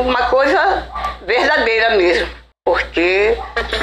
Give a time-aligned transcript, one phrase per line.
[0.00, 0.88] uma coisa
[1.26, 2.28] verdadeira mesmo,
[2.64, 3.36] porque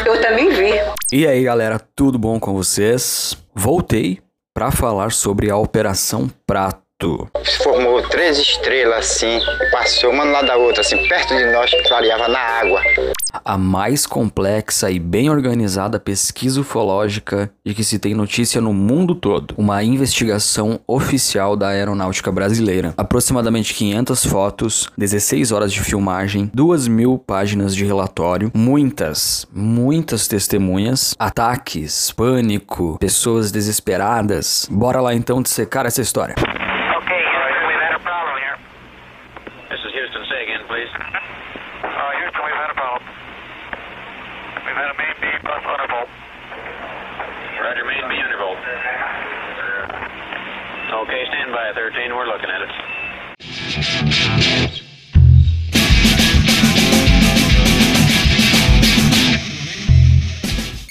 [0.05, 0.71] eu também vi.
[1.11, 3.37] E aí, galera, tudo bom com vocês?
[3.53, 4.19] Voltei
[4.53, 6.82] para falar sobre a Operação Prato.
[7.43, 9.39] Se formou três estrelas assim,
[9.71, 12.81] passou uma lado da outra, assim, perto de nós, que clareava na água.
[13.43, 19.15] A mais complexa e bem organizada pesquisa ufológica de que se tem notícia no mundo
[19.15, 19.53] todo.
[19.57, 22.93] Uma investigação oficial da aeronáutica brasileira.
[22.95, 31.15] Aproximadamente 500 fotos, 16 horas de filmagem, 2 mil páginas de relatório, muitas, muitas testemunhas,
[31.19, 34.69] ataques, pânico, pessoas desesperadas.
[34.71, 36.35] Bora lá então dissecar essa história.
[37.03, 38.57] Okay, Houston, we've had a problem here.
[39.69, 40.25] This is Houston.
[40.29, 40.89] Say again, please.
[40.89, 43.03] Uh, Houston, we've had a problem.
[44.65, 46.09] We've had a main B plus undervolt.
[47.61, 48.57] Roger, main B undervolt.
[51.03, 52.15] Okay, stand by, 13.
[52.15, 52.71] We're looking at it.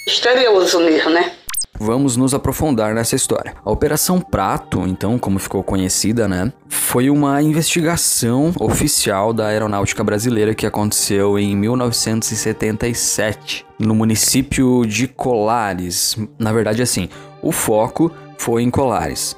[0.07, 1.33] Misterioso mesmo, né?
[1.79, 3.55] Vamos nos aprofundar nessa história.
[3.65, 6.53] A Operação Prato, então, como ficou conhecida, né,
[6.93, 16.15] foi uma investigação oficial da aeronáutica brasileira que aconteceu em 1977, no município de Colares.
[16.37, 17.09] Na verdade, assim,
[17.41, 19.35] o foco foi em Colares,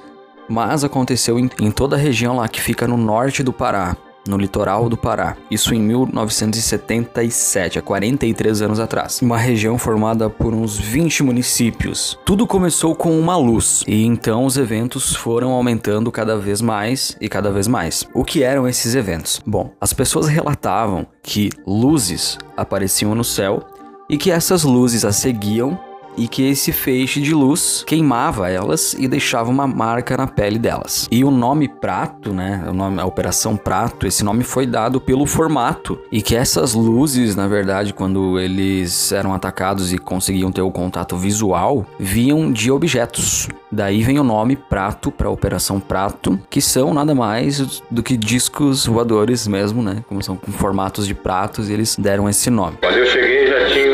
[0.50, 3.96] mas aconteceu em, em toda a região lá que fica no norte do Pará,
[4.28, 5.38] no litoral do Pará.
[5.50, 9.22] Isso em 1977, há 43 anos atrás.
[9.22, 12.18] Uma região formada por uns 20 municípios.
[12.26, 17.30] Tudo começou com uma luz, e então os eventos foram aumentando cada vez mais e
[17.30, 18.08] cada vez mais.
[18.14, 19.42] O que eram esses eventos?
[19.46, 23.64] Bom, as pessoas relatavam que luzes apareciam no céu
[24.10, 25.80] e que essas luzes as seguiam
[26.18, 31.08] e que esse feixe de luz queimava elas e deixava uma marca na pele delas.
[31.12, 35.26] E o nome Prato, né, o nome, a Operação Prato, esse nome foi dado pelo
[35.26, 40.72] formato e que essas luzes, na verdade, quando eles eram atacados e conseguiam ter o
[40.72, 43.48] contato visual, vinham de objetos.
[43.72, 48.86] Daí vem o nome Prato para Operação Prato, que são nada mais do que discos
[48.86, 52.78] voadores mesmo, né, como são com formatos de pratos, e eles deram esse nome.
[52.82, 53.85] Quando eu cheguei, já tinham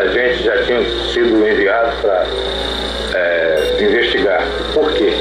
[0.00, 2.26] os agentes já tinham sido enviados para
[3.80, 4.42] investigar.
[4.72, 5.12] Por quê?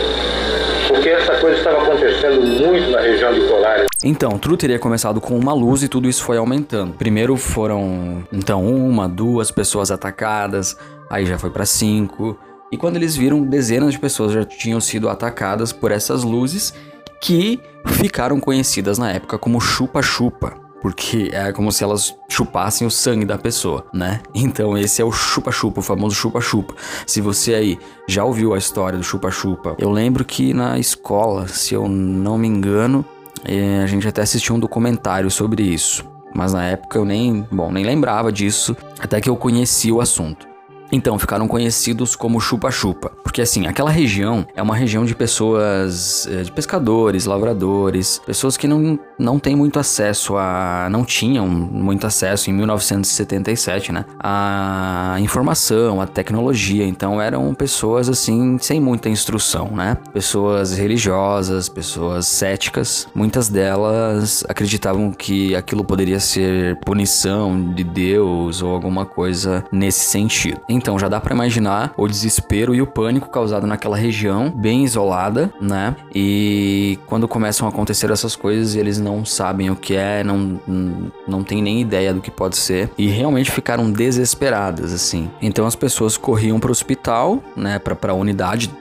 [0.87, 3.85] Porque essa coisa estava acontecendo muito na região de Colares.
[4.03, 6.93] Então, tudo teria começado com uma luz e tudo isso foi aumentando.
[6.93, 10.77] Primeiro foram, então, uma, duas pessoas atacadas,
[11.09, 12.37] aí já foi para cinco.
[12.71, 16.73] E quando eles viram, dezenas de pessoas já tinham sido atacadas por essas luzes
[17.21, 20.68] que ficaram conhecidas na época como chupa-chupa.
[20.81, 24.21] Porque é como se elas chupassem o sangue da pessoa, né?
[24.33, 26.73] Então esse é o chupa-chupa, o famoso chupa-chupa.
[27.05, 31.73] Se você aí já ouviu a história do chupa-chupa, eu lembro que na escola, se
[31.73, 33.03] eu não me engano,
[33.45, 36.05] eh, a gente até assistiu um documentário sobre isso.
[36.33, 40.48] Mas na época eu nem, bom, nem lembrava disso, até que eu conheci o assunto.
[40.91, 46.43] Então ficaram conhecidos como chupa-chupa, porque assim, aquela região é uma região de pessoas, eh,
[46.43, 52.49] de pescadores, lavradores, pessoas que não, não têm muito acesso a, não tinham muito acesso
[52.49, 59.95] em 1977, né, a informação, a tecnologia, então eram pessoas assim, sem muita instrução, né,
[60.11, 68.73] pessoas religiosas, pessoas céticas, muitas delas acreditavam que aquilo poderia ser punição de Deus ou
[68.73, 70.59] alguma coisa nesse sentido.
[70.79, 75.53] Então já dá pra imaginar o desespero e o pânico causado naquela região, bem isolada,
[75.59, 75.93] né?
[76.15, 80.59] E quando começam a acontecer essas coisas, eles não sabem o que é, não,
[81.27, 85.29] não tem nem ideia do que pode ser e realmente ficaram desesperadas assim.
[85.41, 88.71] Então as pessoas corriam para o hospital, né, para para a unidade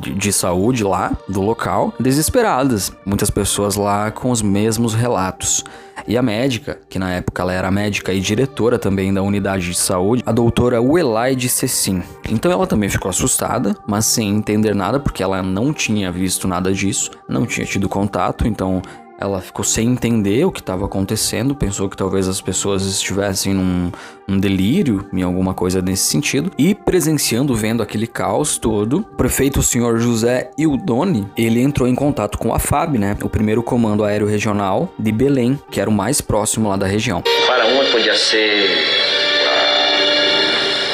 [0.00, 2.92] de, de saúde lá do local, desesperadas.
[3.04, 5.64] Muitas pessoas lá com os mesmos relatos.
[6.06, 9.74] E a médica, que na época ela era médica e diretora também da unidade de
[9.74, 12.02] saúde, a doutora Uelaide Cecim.
[12.28, 16.72] Então ela também ficou assustada, mas sem entender nada, porque ela não tinha visto nada
[16.72, 18.82] disso, não tinha tido contato, então
[19.24, 23.90] ela ficou sem entender o que estava acontecendo, pensou que talvez as pessoas estivessem num,
[24.28, 29.60] num, delírio, em alguma coisa nesse sentido, e presenciando, vendo aquele caos todo, o prefeito
[29.60, 34.04] o senhor José Ildoni, ele entrou em contato com a FAB, né, o primeiro comando
[34.04, 37.22] aéreo regional de Belém, que era o mais próximo lá da região.
[37.46, 38.68] Para um podia ser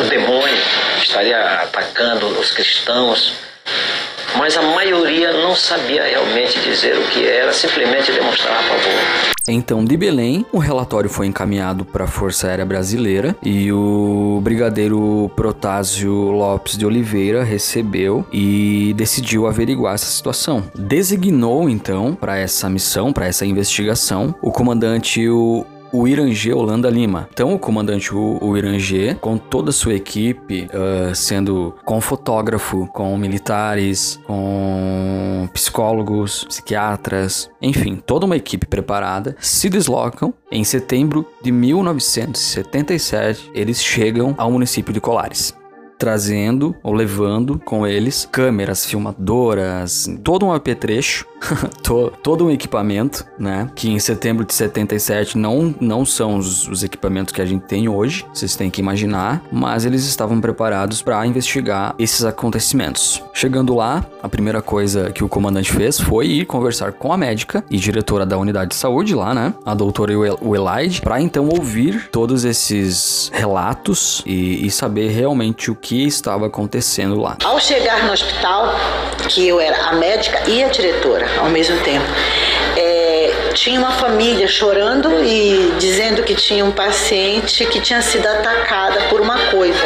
[0.00, 0.56] uh, o demônio
[1.02, 3.49] estaria atacando os cristãos,
[4.36, 9.30] mas a maioria não sabia realmente dizer o que era, simplesmente demonstrava favor.
[9.48, 15.30] Então, de Belém, o relatório foi encaminhado para a Força Aérea Brasileira e o brigadeiro
[15.34, 20.62] Protásio Lopes de Oliveira recebeu e decidiu averiguar essa situação.
[20.74, 27.28] Designou então para essa missão, para essa investigação, o comandante o o Irangê Holanda Lima.
[27.32, 33.16] Então, o comandante o, Irangê, com toda a sua equipe, uh, sendo com fotógrafo, com
[33.16, 43.50] militares, com psicólogos, psiquiatras, enfim, toda uma equipe preparada, se deslocam em setembro de 1977.
[43.54, 45.59] Eles chegam ao município de Colares
[46.00, 51.26] trazendo ou levando com eles câmeras, filmadoras, todo um apetrecho,
[52.22, 53.70] todo um equipamento, né?
[53.76, 57.86] Que em setembro de 77 não, não são os, os equipamentos que a gente tem
[57.86, 63.22] hoje, vocês têm que imaginar, mas eles estavam preparados para investigar esses acontecimentos.
[63.34, 67.62] Chegando lá, a primeira coisa que o comandante fez foi ir conversar com a médica
[67.70, 69.52] e diretora da unidade de saúde lá, né?
[69.66, 75.89] A doutora Welaide, para então ouvir todos esses relatos e, e saber realmente o que
[75.90, 77.36] que estava acontecendo lá.
[77.42, 78.72] Ao chegar no hospital,
[79.28, 82.06] que eu era a médica e a diretora ao mesmo tempo,
[82.76, 89.00] é, tinha uma família chorando e dizendo que tinha um paciente que tinha sido atacada
[89.08, 89.82] por uma coisa.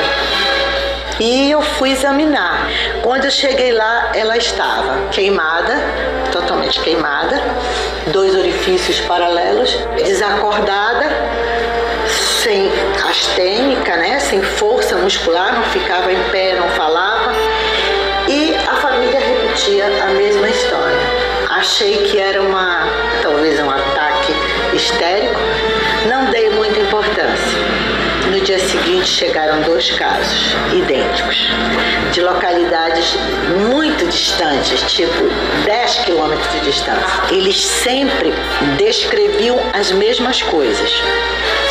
[1.19, 2.69] E eu fui examinar.
[3.03, 5.75] Quando eu cheguei lá, ela estava queimada,
[6.31, 7.41] totalmente queimada,
[8.13, 9.75] dois orifícios paralelos,
[10.05, 11.07] desacordada
[12.43, 12.71] sem
[13.15, 17.33] astênica, né, sem força muscular, não ficava em pé, não falava.
[18.29, 20.99] E a família repetia a mesma história.
[21.51, 22.89] Achei que era uma,
[23.23, 24.33] talvez um ataque
[24.75, 25.39] histérico,
[26.09, 26.44] não dei
[28.45, 31.49] dia seguinte chegaram dois casos idênticos,
[32.13, 33.17] de localidades
[33.71, 35.25] muito distantes, tipo
[35.65, 37.07] 10 quilômetros de distância.
[37.31, 38.35] Eles sempre
[38.77, 40.93] descreviam as mesmas coisas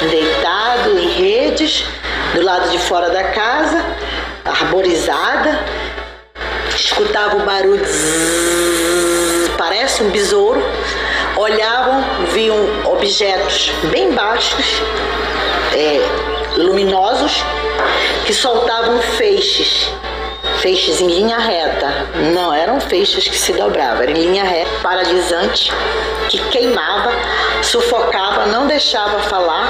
[0.10, 1.86] deitado em redes,
[2.34, 3.86] do lado de fora da casa,
[4.44, 5.60] arborizada,
[6.76, 10.62] escutava o barulho, zzz, parece um besouro,
[11.38, 12.04] olhavam,
[12.34, 14.82] viam objetos bem baixos,
[15.74, 16.23] é,
[16.58, 17.44] luminosos,
[18.26, 19.92] que soltavam feixes
[20.64, 22.08] feixes em linha reta.
[22.34, 25.70] Não eram feixes que se dobravam, era em linha reta, paralisante,
[26.30, 27.12] que queimava,
[27.62, 29.70] sufocava, não deixava falar,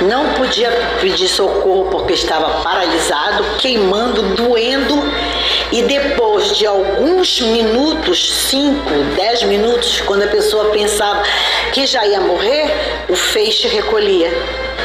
[0.00, 0.70] não podia
[1.02, 4.94] pedir socorro porque estava paralisado, queimando, doendo.
[5.70, 11.22] E depois de alguns minutos, 5, 10 minutos, quando a pessoa pensava
[11.72, 12.70] que já ia morrer,
[13.10, 14.32] o feixe recolhia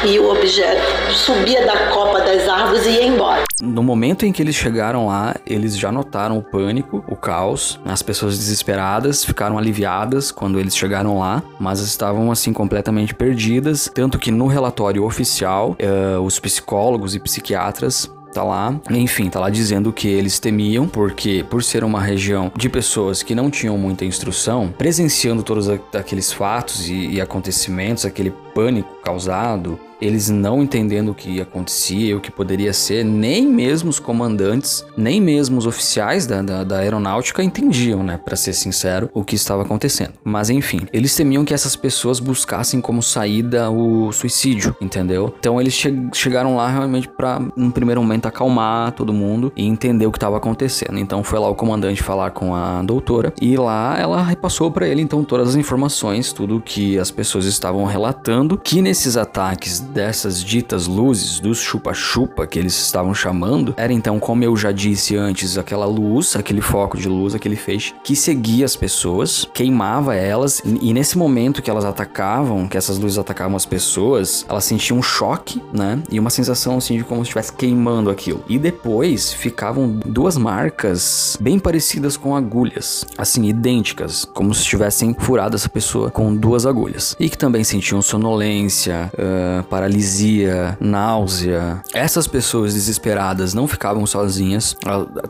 [0.06, 3.44] e o objeto subia da copa das árvores e ia embora.
[3.62, 8.02] No momento em que eles chegaram lá, eles já notaram o pânico, o caos, as
[8.02, 14.32] pessoas desesperadas ficaram aliviadas quando eles chegaram lá, mas estavam assim completamente perdidas, tanto que
[14.32, 20.08] no relatório oficial, uh, os psicólogos e psiquiatras tá lá, enfim, tá lá dizendo que
[20.08, 25.42] eles temiam, porque por ser uma região de pessoas que não tinham muita instrução, presenciando
[25.42, 32.16] todos aqueles fatos e, e acontecimentos, aquele pânico causado, eles não entendendo o que acontecia,
[32.16, 36.78] o que poderia ser, nem mesmo os comandantes, nem mesmo os oficiais da, da, da
[36.78, 40.14] aeronáutica entendiam, né, para ser sincero, o que estava acontecendo.
[40.24, 45.34] Mas enfim, eles temiam que essas pessoas buscassem como saída o suicídio, entendeu?
[45.40, 50.06] Então eles che chegaram lá realmente para, num primeiro momento, acalmar todo mundo e entender
[50.06, 50.98] o que estava acontecendo.
[50.98, 55.02] Então foi lá o comandante falar com a doutora e lá ela repassou para ele
[55.02, 60.86] então todas as informações, tudo que as pessoas estavam relatando, que nesses ataques dessas ditas
[60.86, 65.88] luzes, dos chupa-chupa que eles estavam chamando, era então, como eu já disse antes, aquela
[65.88, 71.18] luz, aquele foco de luz, aquele feixe, que seguia as pessoas, queimava elas, e nesse
[71.18, 76.00] momento que elas atacavam, que essas luzes atacavam as pessoas, elas sentiam um choque, né?
[76.12, 78.44] E uma sensação assim de como se estivesse queimando aquilo.
[78.48, 85.56] E depois ficavam duas marcas bem parecidas com agulhas, assim, idênticas, como se tivessem furado
[85.56, 87.16] essa pessoa com duas agulhas.
[87.20, 91.82] E que também sentiam sonolência, uh, paralisia, náusea.
[91.94, 94.76] Essas pessoas desesperadas não ficavam sozinhas,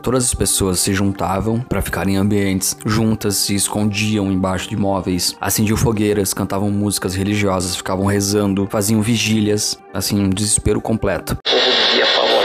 [0.02, 5.36] todas as pessoas se juntavam para ficarem em ambientes juntas, se escondiam embaixo de móveis,
[5.40, 11.34] acendiam fogueiras, cantavam músicas religiosas, ficavam rezando, faziam vigílias, assim, um desespero completo.
[11.34, 12.37] O povo vivia apavorado porque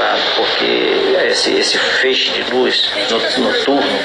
[1.43, 2.89] esse, esse feixe de luz
[3.37, 3.99] noturno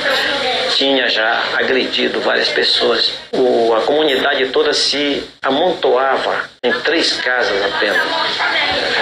[0.71, 3.13] tinha já agredido várias pessoas.
[3.33, 8.03] O, a comunidade toda se amontoava em três casas apenas.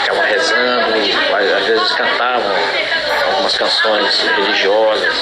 [0.01, 2.57] Ficavam rezando, às vezes cantavam
[3.27, 5.15] algumas canções religiosas.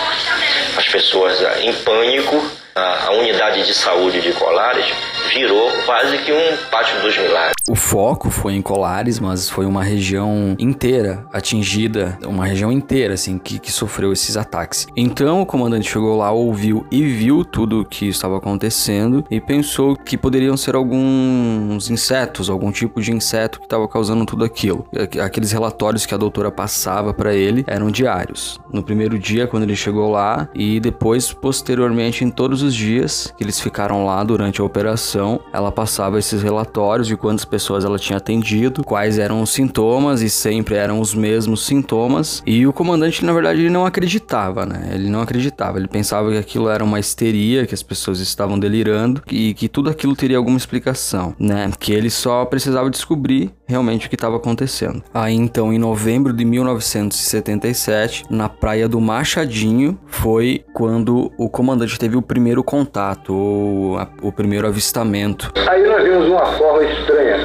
[0.76, 4.85] As pessoas em pânico, a, a unidade de saúde de Colares
[5.33, 7.54] virou quase que um pátio dos milagres.
[7.69, 13.38] O foco foi em Colares, mas foi uma região inteira atingida, uma região inteira, assim,
[13.38, 14.87] que, que sofreu esses ataques.
[14.97, 19.97] Então o comandante chegou lá, ouviu e viu tudo o que estava acontecendo e pensou
[19.97, 24.87] que poderiam ser alguns insetos, algum tipo de inseto que estava causando tudo aquilo.
[25.23, 28.61] Aqueles relatórios que a doutora passava para ele eram diários.
[28.73, 33.44] No primeiro dia, quando ele chegou lá, e depois, posteriormente, em todos os dias que
[33.44, 38.16] eles ficaram lá durante a operação, ela passava esses relatórios de quantas pessoas ela tinha
[38.16, 42.42] atendido, quais eram os sintomas e sempre eram os mesmos sintomas.
[42.47, 44.90] E o comandante, na verdade, ele não acreditava, né?
[44.92, 49.23] Ele não acreditava, ele pensava que aquilo era uma histeria, que as pessoas estavam delirando
[49.30, 51.71] e que tudo aquilo teria alguma explicação, né?
[51.78, 55.02] Que ele só precisava descobrir realmente o que estava acontecendo.
[55.12, 62.16] Aí então, em novembro de 1977, na praia do Machadinho, foi quando o comandante teve
[62.16, 65.52] o primeiro contato, ou a, o primeiro avistamento.
[65.68, 67.38] Aí nós vimos uma forma estranha,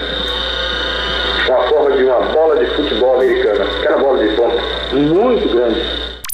[1.48, 4.62] uma forma de uma bola de futebol americana, aquela bola de ponta,
[4.96, 5.82] muito grande.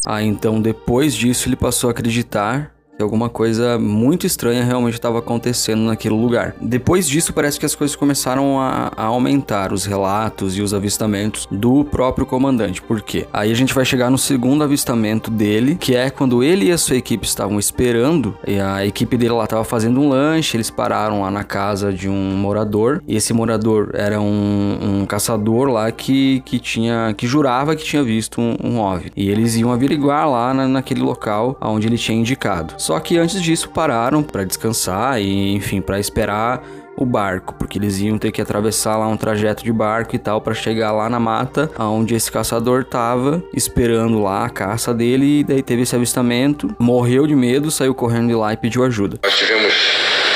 [0.06, 5.20] Aí então, depois disso, ele passou a acreditar que alguma coisa muito estranha realmente estava
[5.20, 6.56] acontecendo naquele lugar.
[6.62, 11.48] Depois disso, parece que as coisas começaram a, a, aumentar, os relatos e os avistamentos
[11.52, 12.82] do próprio comandante.
[12.82, 13.28] Por quê?
[13.34, 16.78] Aí a gente vai chegar no segundo avistamento dele, que é quando ele e a
[16.78, 21.22] sua equipe estavam esperando, e a equipe dele lá estava fazendo um lanche, eles pararam
[21.22, 26.42] lá na casa de um morador, e esse morador era um, um caçador lá que,
[26.46, 29.12] que tinha, que jurava que tinha visto um, um OVNI.
[29.16, 32.74] E eles iam averiguar lá na, naquele local onde ele tinha indicado.
[32.86, 36.62] Só que antes disso pararam para descansar e, enfim, para esperar
[36.96, 40.40] o barco, porque eles iam ter que atravessar lá um trajeto de barco e tal
[40.40, 45.44] para chegar lá na mata onde esse caçador tava esperando lá a caça dele e
[45.44, 49.18] daí teve esse avistamento, morreu de medo, saiu correndo de lá e pediu ajuda.
[49.24, 49.74] Nós tivemos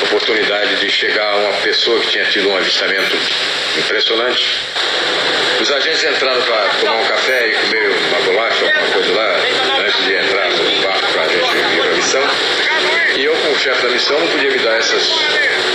[0.00, 3.16] a oportunidade de chegar a uma pessoa que tinha tido um avistamento
[3.78, 4.44] impressionante.
[5.62, 9.49] Os agentes entraram para tomar um café e comer uma bolacha, alguma coisa lá,
[12.10, 12.22] missão.
[13.16, 15.14] E eu, como chefe da missão, não podia me dar essas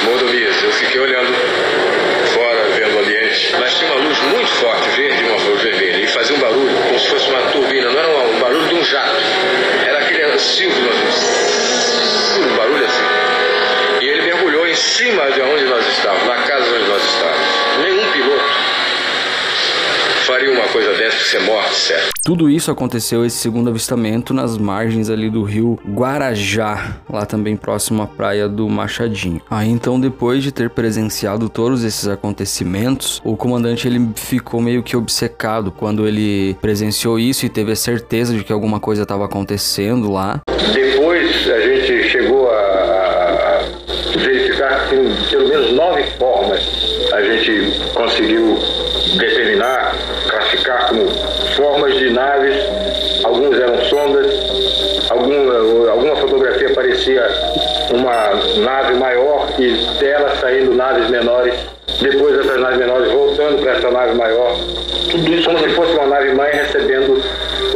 [0.03, 0.63] mordomias.
[0.63, 1.33] Eu fiquei olhando
[2.33, 3.55] fora, vendo o ambiente.
[3.57, 6.99] Mas tinha uma luz muito forte, verde, uma luz vermelha, e fazia um barulho como
[6.99, 7.89] se fosse uma turbina.
[7.89, 9.15] Não era um barulho de um jato.
[9.85, 10.75] Era aquele silvo,
[12.37, 13.03] um barulho assim.
[14.01, 16.74] E ele mergulhou em cima de onde nós estávamos, na casa
[20.45, 22.09] faria uma coisa dessa ser morte, certo?
[22.23, 28.01] Tudo isso aconteceu esse segundo avistamento nas margens ali do rio Guarajá, lá também próximo
[28.01, 29.41] à praia do Machadinho.
[29.49, 34.95] Aí então, depois de ter presenciado todos esses acontecimentos, o comandante ele ficou meio que
[34.95, 40.11] obcecado quando ele presenciou isso e teve a certeza de que alguma coisa estava acontecendo
[40.11, 40.41] lá.
[40.73, 43.61] Depois a gente chegou a,
[44.17, 46.61] verificar que pelo menos nove formas
[47.13, 48.57] a gente conseguiu
[49.17, 49.94] determinar,
[51.75, 52.55] formas de naves.
[53.23, 57.27] Alguns eram sondas, alguma, alguma fotografia parecia
[57.91, 58.29] uma
[58.63, 61.53] nave maior e dela saindo naves menores.
[62.01, 64.55] Depois essas naves menores voltando para essa nave maior.
[65.11, 67.21] Tudo isso como se fosse uma nave mãe recebendo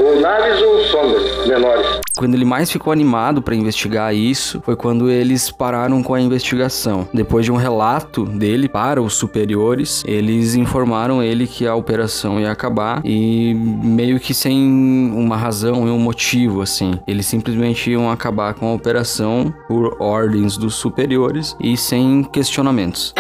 [0.10, 2.00] ou naves ou sondas menores.
[2.18, 7.08] Quando ele mais ficou animado para investigar isso foi quando eles pararam com a investigação.
[7.13, 12.51] Depois de um relato dele para os superiores, eles informaram ele que a operação ia
[12.51, 17.00] acabar e meio que sem uma razão e um motivo assim.
[17.08, 23.13] Eles simplesmente iam acabar com a operação por ordens dos superiores e sem questionamentos.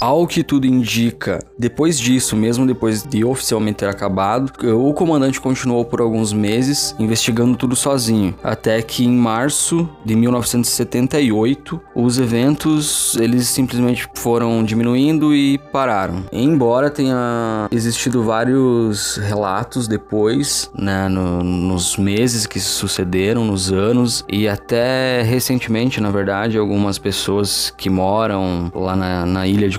[0.00, 5.84] Ao que tudo indica, depois disso, mesmo depois de oficialmente ter acabado, o comandante continuou
[5.84, 13.46] por alguns meses investigando tudo sozinho, até que em março de 1978, os eventos eles
[13.48, 16.24] simplesmente foram diminuindo e pararam.
[16.32, 24.48] Embora tenha existido vários relatos depois, né, no, nos meses que sucederam, nos anos e
[24.48, 29.78] até recentemente, na verdade, algumas pessoas que moram lá na, na ilha de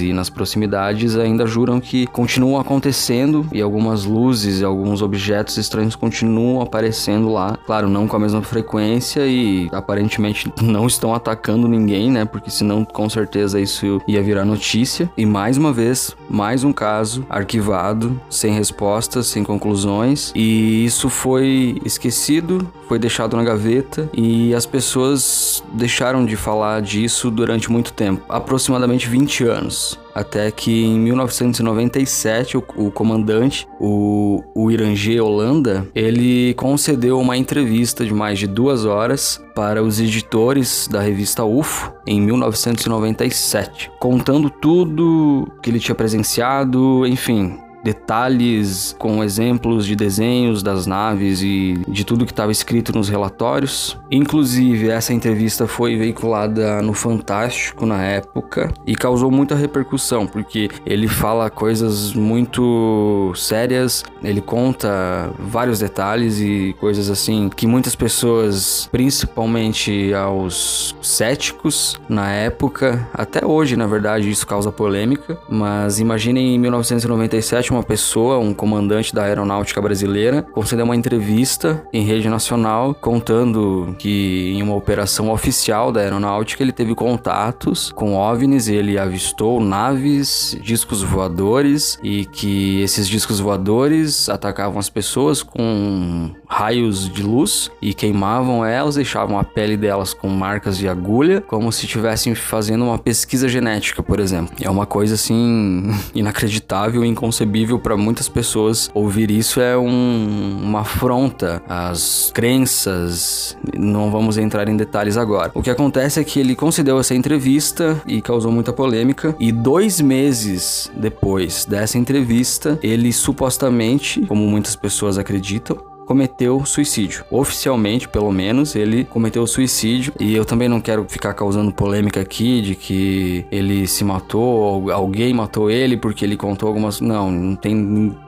[0.00, 5.94] E nas proximidades ainda juram que continuam acontecendo e algumas luzes e alguns objetos estranhos
[5.94, 7.56] continuam aparecendo lá.
[7.66, 12.24] Claro, não com a mesma frequência e aparentemente não estão atacando ninguém, né?
[12.24, 15.10] Porque senão com certeza isso ia virar notícia.
[15.16, 20.32] E mais uma vez, mais um caso arquivado, sem respostas, sem conclusões.
[20.34, 27.30] E isso foi esquecido, foi deixado na gaveta e as pessoas deixaram de falar disso
[27.30, 28.24] durante muito tempo.
[28.28, 29.98] Aproximadamente 20 20 anos.
[30.14, 38.04] Até que em 1997, o, o comandante, o, o Irangê Holanda, ele concedeu uma entrevista
[38.04, 45.46] de mais de duas horas para os editores da revista UFO em 1997, contando tudo
[45.62, 47.58] que ele tinha presenciado, enfim,
[47.88, 53.96] detalhes com exemplos de desenhos das naves e de tudo que estava escrito nos relatórios.
[54.10, 61.08] Inclusive, essa entrevista foi veiculada no Fantástico na época e causou muita repercussão, porque ele
[61.08, 70.12] fala coisas muito sérias, ele conta vários detalhes e coisas assim que muitas pessoas, principalmente
[70.12, 77.72] aos céticos na época, até hoje, na verdade, isso causa polêmica, mas imaginem em 1997
[77.78, 84.52] uma pessoa, um comandante da aeronáutica brasileira, concedeu uma entrevista em rede nacional contando que
[84.54, 91.02] em uma operação oficial da aeronáutica ele teve contatos com OVNIs, ele avistou naves, discos
[91.02, 98.64] voadores e que esses discos voadores atacavam as pessoas com raios de luz e queimavam
[98.64, 103.48] elas, deixavam a pele delas com marcas de agulha, como se estivessem fazendo uma pesquisa
[103.48, 104.54] genética, por exemplo.
[104.60, 108.90] É uma coisa assim inacreditável inconcebível para muitas pessoas.
[108.94, 113.56] Ouvir isso é um, uma afronta às crenças.
[113.76, 115.50] Não vamos entrar em detalhes agora.
[115.54, 119.36] O que acontece é que ele concedeu essa entrevista e causou muita polêmica.
[119.38, 125.76] E dois meses depois dessa entrevista, ele supostamente, como muitas pessoas acreditam,
[126.08, 127.22] cometeu suicídio.
[127.30, 130.14] Oficialmente, pelo menos, ele cometeu suicídio.
[130.18, 135.34] E eu também não quero ficar causando polêmica aqui de que ele se matou, alguém
[135.34, 136.98] matou ele porque ele contou algumas.
[137.02, 137.74] Não, não tem.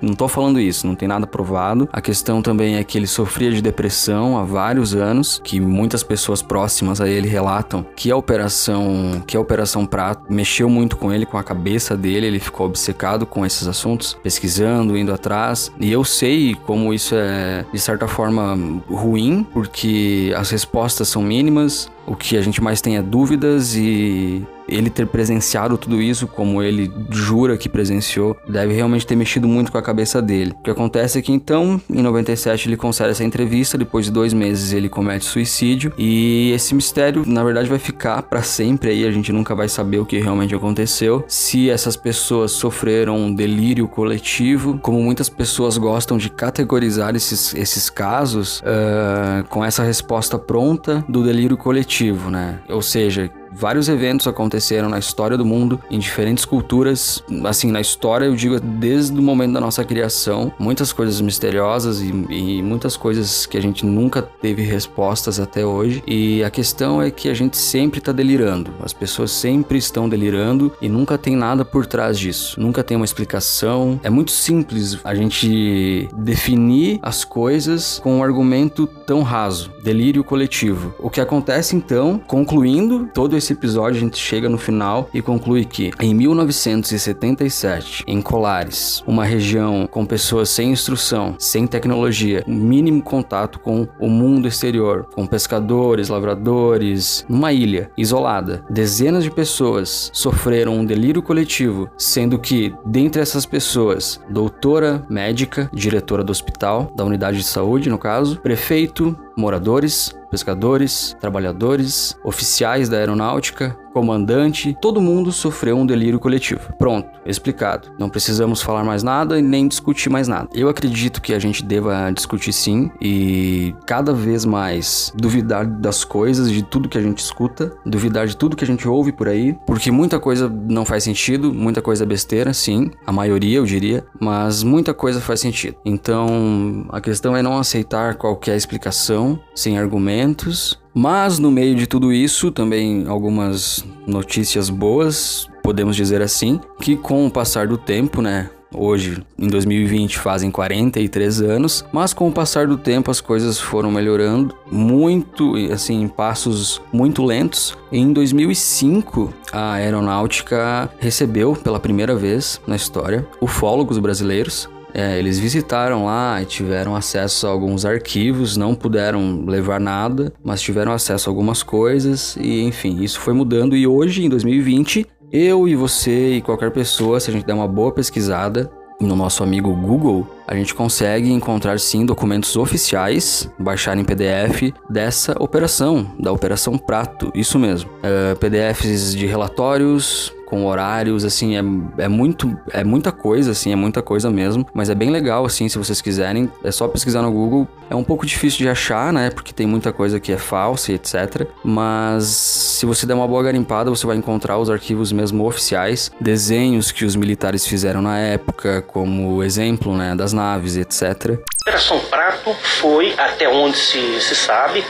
[0.03, 1.89] Não tô falando isso, não tem nada provado.
[1.91, 6.43] A questão também é que ele sofria de depressão há vários anos, que muitas pessoas
[6.43, 11.25] próximas a ele relatam que a operação, que a operação Prato mexeu muito com ele,
[11.25, 15.73] com a cabeça dele, ele ficou obcecado com esses assuntos, pesquisando, indo atrás.
[15.81, 18.59] E eu sei como isso é de certa forma
[18.89, 24.47] ruim, porque as respostas são mínimas, o que a gente mais tem é dúvidas e
[24.71, 29.73] ele ter presenciado tudo isso, como ele jura que presenciou, deve realmente ter mexido muito
[29.73, 30.53] com a cabeça dele.
[30.59, 34.33] O que acontece é que então, em 97, ele concede essa entrevista, depois de dois
[34.33, 39.11] meses ele comete suicídio, e esse mistério, na verdade, vai ficar para sempre aí, a
[39.11, 44.79] gente nunca vai saber o que realmente aconteceu, se essas pessoas sofreram um delírio coletivo,
[44.79, 51.23] como muitas pessoas gostam de categorizar esses, esses casos, uh, com essa resposta pronta do
[51.25, 52.61] delírio coletivo, né?
[52.69, 57.23] Ou seja, Vários eventos aconteceram na história do mundo, em diferentes culturas.
[57.45, 62.11] Assim, na história, eu digo desde o momento da nossa criação, muitas coisas misteriosas e,
[62.31, 66.03] e muitas coisas que a gente nunca teve respostas até hoje.
[66.07, 68.73] E a questão é que a gente sempre está delirando.
[68.83, 72.61] As pessoas sempre estão delirando e nunca tem nada por trás disso.
[72.61, 73.99] Nunca tem uma explicação.
[74.03, 79.73] É muito simples a gente definir as coisas com um argumento tão raso.
[79.83, 80.95] Delírio coletivo.
[80.99, 85.65] O que acontece então, concluindo todo esse episódio, a gente chega no final e conclui
[85.65, 93.59] que em 1977, em Colares, uma região com pessoas sem instrução, sem tecnologia, mínimo contato
[93.59, 100.85] com o mundo exterior, com pescadores, lavradores, numa ilha isolada, dezenas de pessoas sofreram um
[100.85, 107.45] delírio coletivo, sendo que dentre essas pessoas, doutora médica, diretora do hospital, da unidade de
[107.45, 115.87] saúde, no caso, prefeito, moradores, pescadores, trabalhadores, oficiais da aeronáutica, comandante, todo mundo sofreu um
[115.87, 116.73] delírio coletivo.
[116.79, 117.89] Pronto, explicado.
[117.99, 120.49] Não precisamos falar mais nada e nem discutir mais nada.
[120.55, 126.51] Eu acredito que a gente deva discutir sim e cada vez mais duvidar das coisas,
[126.51, 129.57] de tudo que a gente escuta, duvidar de tudo que a gente ouve por aí,
[129.67, 134.05] porque muita coisa não faz sentido, muita coisa é besteira, sim, a maioria eu diria,
[134.19, 135.77] mas muita coisa faz sentido.
[135.85, 142.13] Então, a questão é não aceitar qualquer explicação sem argumentos mas no meio de tudo
[142.13, 148.51] isso, também algumas notícias boas, podemos dizer assim, que com o passar do tempo, né,
[148.73, 153.91] Hoje, em 2020, fazem 43 anos, mas com o passar do tempo as coisas foram
[153.91, 157.77] melhorando muito, assim, em passos muito lentos.
[157.91, 166.05] Em 2005, a aeronáutica recebeu pela primeira vez na história ufólogos brasileiros é, eles visitaram
[166.05, 171.31] lá e tiveram acesso a alguns arquivos, não puderam levar nada, mas tiveram acesso a
[171.31, 173.77] algumas coisas e enfim, isso foi mudando.
[173.77, 177.69] E hoje, em 2020, eu e você e qualquer pessoa, se a gente der uma
[177.69, 184.05] boa pesquisada no nosso amigo Google, a gente consegue encontrar sim documentos oficiais, baixar em
[184.05, 187.89] PDF dessa operação, da Operação Prato, isso mesmo.
[187.99, 191.63] Uh, PDFs de relatórios, com horários, assim, é,
[192.03, 195.69] é muito é muita coisa, assim, é muita coisa mesmo, mas é bem legal, assim,
[195.69, 197.69] se vocês quiserem, é só pesquisar no Google.
[197.89, 200.97] É um pouco difícil de achar, né, porque tem muita coisa que é falsa e
[200.97, 206.11] etc, mas se você der uma boa garimpada, você vai encontrar os arquivos mesmo oficiais,
[206.21, 211.39] desenhos que os militares fizeram na época, como exemplo, né, das naves etc.
[211.61, 214.85] Operação Prato foi, até onde se, se sabe,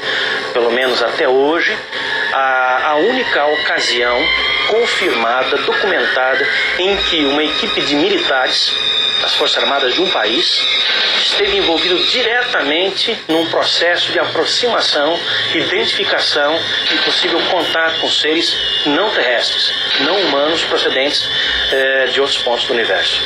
[0.53, 1.77] pelo menos até hoje,
[2.33, 4.17] a, a única ocasião
[4.69, 6.47] confirmada, documentada,
[6.79, 8.73] em que uma equipe de militares
[9.21, 10.65] das Forças Armadas de um país
[11.21, 15.19] esteve envolvido diretamente num processo de aproximação,
[15.55, 16.59] identificação
[16.91, 21.29] e possível contato com seres não terrestres, não humanos procedentes
[21.71, 23.21] eh, de outros pontos do universo.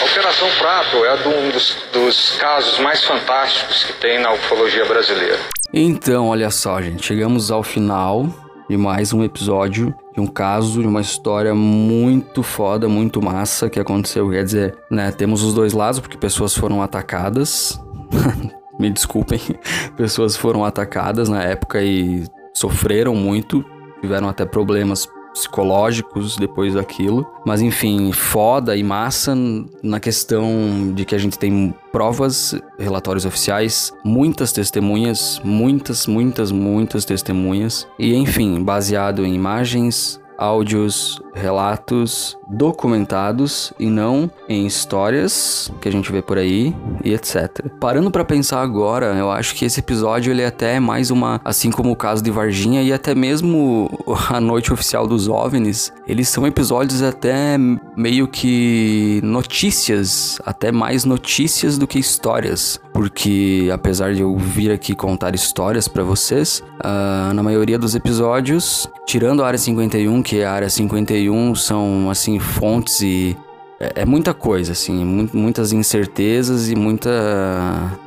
[0.00, 5.36] A Operação Prato é um dos, dos casos mais fantásticos que tem na ufologia brasileira.
[5.72, 8.28] Então, olha só, gente, chegamos ao final
[8.70, 13.80] de mais um episódio de um caso, de uma história muito foda, muito massa que
[13.80, 14.30] aconteceu.
[14.30, 17.80] Quer dizer, né, temos os dois lados, porque pessoas foram atacadas.
[18.78, 19.40] Me desculpem,
[19.96, 23.64] pessoas foram atacadas na época e sofreram muito,
[24.00, 27.26] tiveram até problemas psicológicos depois daquilo.
[27.44, 29.34] Mas enfim, foda e massa
[29.82, 37.04] na questão de que a gente tem provas, relatórios oficiais, muitas testemunhas, muitas, muitas, muitas
[37.04, 37.86] testemunhas.
[37.98, 46.10] E enfim, baseado em imagens, áudios, relatos documentados e não em histórias que a gente
[46.10, 46.74] vê por aí
[47.04, 47.66] e etc.
[47.80, 51.70] Parando para pensar agora, eu acho que esse episódio ele é até mais uma, assim
[51.70, 53.90] como o caso de Varginha e até mesmo
[54.30, 57.58] a noite oficial dos OVNIs, eles são episódios até
[57.96, 64.92] meio que notícias, até mais notícias do que histórias, porque apesar de eu vir aqui
[64.92, 70.44] contar histórias para vocês, uh, na maioria dos episódios, tirando a área 51, que é
[70.44, 73.36] a área 51 são assim fontes e
[73.78, 77.08] é, é muita coisa, assim, muitas incertezas e muita.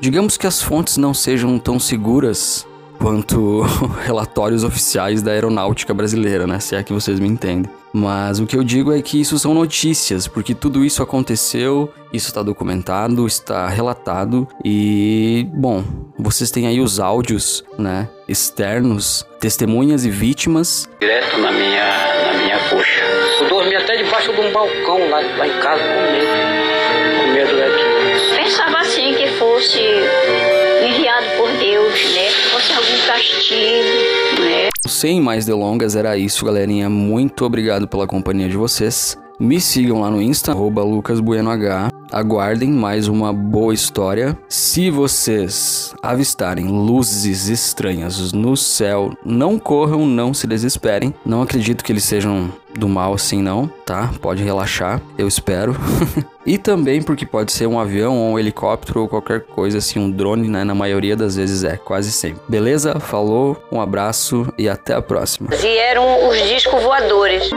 [0.01, 2.67] Digamos que as fontes não sejam tão seguras
[2.99, 3.62] quanto
[4.04, 6.60] relatórios oficiais da aeronáutica brasileira, né?
[6.60, 7.80] Se é que vocês me entendem.
[7.93, 12.27] Mas o que eu digo é que isso são notícias, porque tudo isso aconteceu, isso
[12.27, 15.84] está documentado, está relatado e, bom,
[16.17, 20.89] vocês têm aí os áudios, né, externos, testemunhas e vítimas.
[21.01, 23.01] Direto na minha, na minha coxa.
[23.41, 27.58] Eu dormi até debaixo de um balcão lá, lá em casa com medo, com medo
[27.58, 28.41] daqui.
[28.41, 29.80] Pensava assim que fosse
[30.86, 34.61] enviado por Deus, né, que fosse algum castigo, né.
[34.87, 36.89] Sem mais delongas, era isso, galerinha.
[36.89, 39.17] Muito obrigado pela companhia de vocês.
[39.39, 41.91] Me sigam lá no Insta, lucasbuenoh.
[42.12, 44.38] Aguardem mais uma boa história.
[44.50, 51.13] Se vocês avistarem luzes estranhas no céu, não corram, não se desesperem.
[51.26, 54.12] Não acredito que eles sejam do mal assim não, tá?
[54.21, 55.74] Pode relaxar, eu espero.
[56.45, 60.12] e também porque pode ser um avião ou um helicóptero ou qualquer coisa assim, um
[60.12, 60.65] drone, né?
[60.65, 62.41] Na maioria das vezes é, quase sempre.
[62.50, 63.00] Beleza?
[63.00, 65.50] Falou, um abraço e até a próxima.
[65.54, 67.50] E eram os discos voadores.